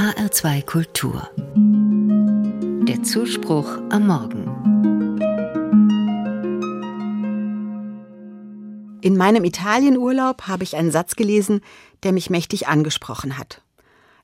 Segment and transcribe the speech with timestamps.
[0.00, 1.28] HR2 Kultur.
[2.88, 4.46] Der Zuspruch am Morgen.
[9.02, 11.60] In meinem Italienurlaub habe ich einen Satz gelesen,
[12.02, 13.60] der mich mächtig angesprochen hat.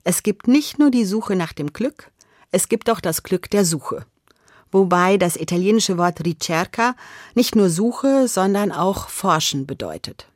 [0.03, 2.09] Es gibt nicht nur die Suche nach dem Glück,
[2.49, 4.07] es gibt auch das Glück der Suche.
[4.71, 6.95] Wobei das italienische Wort ricerca
[7.35, 10.27] nicht nur Suche, sondern auch Forschen bedeutet.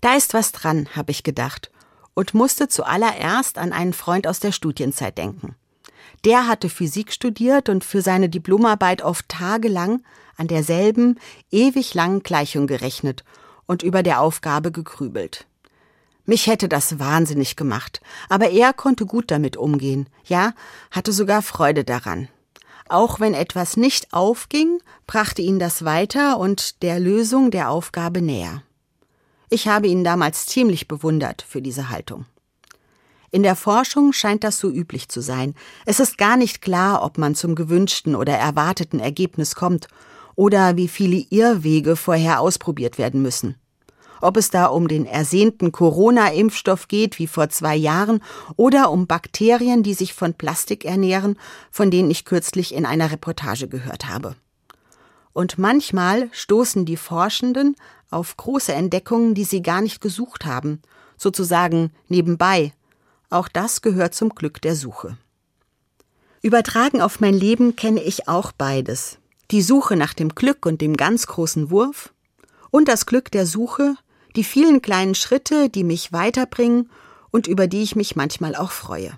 [0.00, 1.70] Da ist was dran, habe ich gedacht
[2.18, 5.54] und musste zuallererst an einen Freund aus der Studienzeit denken.
[6.24, 10.02] Der hatte Physik studiert und für seine Diplomarbeit oft tagelang
[10.36, 11.20] an derselben,
[11.52, 13.22] ewig langen Gleichung gerechnet
[13.66, 15.46] und über der Aufgabe gegrübelt.
[16.26, 20.54] Mich hätte das wahnsinnig gemacht, aber er konnte gut damit umgehen, ja,
[20.90, 22.26] hatte sogar Freude daran.
[22.88, 28.64] Auch wenn etwas nicht aufging, brachte ihn das weiter und der Lösung der Aufgabe näher.
[29.50, 32.26] Ich habe ihn damals ziemlich bewundert für diese Haltung.
[33.30, 35.54] In der Forschung scheint das so üblich zu sein.
[35.84, 39.88] Es ist gar nicht klar, ob man zum gewünschten oder erwarteten Ergebnis kommt
[40.34, 43.56] oder wie viele Irrwege vorher ausprobiert werden müssen.
[44.20, 48.20] Ob es da um den ersehnten Corona-Impfstoff geht, wie vor zwei Jahren,
[48.56, 51.38] oder um Bakterien, die sich von Plastik ernähren,
[51.70, 54.34] von denen ich kürzlich in einer Reportage gehört habe.
[55.38, 57.76] Und manchmal stoßen die Forschenden
[58.10, 60.82] auf große Entdeckungen, die sie gar nicht gesucht haben,
[61.16, 62.72] sozusagen nebenbei.
[63.30, 65.16] Auch das gehört zum Glück der Suche.
[66.42, 69.18] Übertragen auf mein Leben kenne ich auch beides.
[69.52, 72.12] Die Suche nach dem Glück und dem ganz großen Wurf
[72.70, 73.94] und das Glück der Suche,
[74.34, 76.90] die vielen kleinen Schritte, die mich weiterbringen
[77.30, 79.16] und über die ich mich manchmal auch freue.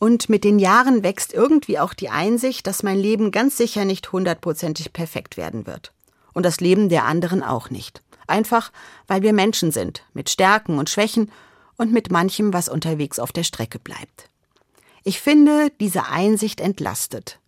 [0.00, 4.10] Und mit den Jahren wächst irgendwie auch die Einsicht, dass mein Leben ganz sicher nicht
[4.12, 5.92] hundertprozentig perfekt werden wird
[6.32, 8.02] und das Leben der anderen auch nicht.
[8.26, 8.72] Einfach,
[9.08, 11.30] weil wir Menschen sind, mit Stärken und Schwächen
[11.76, 14.30] und mit manchem, was unterwegs auf der Strecke bleibt.
[15.04, 17.38] Ich finde, diese Einsicht entlastet.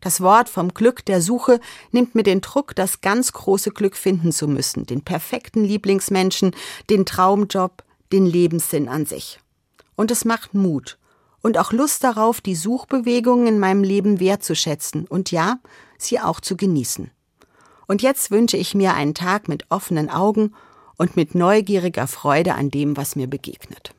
[0.00, 4.32] Das Wort vom Glück der Suche nimmt mir den Druck, das ganz große Glück finden
[4.32, 6.56] zu müssen, den perfekten Lieblingsmenschen,
[6.88, 9.40] den Traumjob, den Lebenssinn an sich.
[9.94, 10.96] Und es macht Mut
[11.42, 15.58] und auch Lust darauf, die Suchbewegungen in meinem Leben wertzuschätzen und ja,
[15.96, 17.10] sie auch zu genießen.
[17.86, 20.54] Und jetzt wünsche ich mir einen Tag mit offenen Augen
[20.96, 23.94] und mit neugieriger Freude an dem, was mir begegnet.